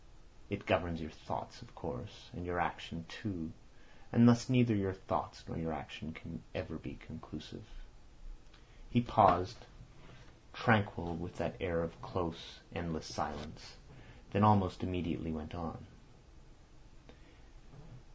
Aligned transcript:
It 0.49 0.65
governs 0.65 0.99
your 0.99 1.11
thought, 1.11 1.61
of 1.61 1.75
course, 1.75 2.31
and 2.33 2.43
your 2.43 2.59
action 2.59 3.05
too, 3.07 3.51
and 4.11 4.27
thus 4.27 4.49
neither 4.49 4.73
your 4.73 4.93
thought 4.95 5.43
nor 5.47 5.59
your 5.59 5.73
action 5.73 6.11
can 6.11 6.41
ever 6.55 6.79
be 6.79 6.95
conclusive." 7.05 7.61
He 8.89 8.99
paused, 8.99 9.67
tranquil, 10.53 11.13
with 11.15 11.37
that 11.37 11.55
air 11.59 11.83
of 11.83 12.01
close, 12.01 12.61
endless 12.73 13.05
silence, 13.05 13.75
then 14.31 14.43
almost 14.43 14.81
immediately 14.81 15.31
went 15.31 15.53
on. 15.53 15.85